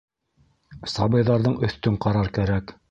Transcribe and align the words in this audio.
Сабыйҙарҙың 0.93 1.61
өҫтөн 1.69 2.03
ҡарар 2.09 2.37
кәрәк. 2.41 2.79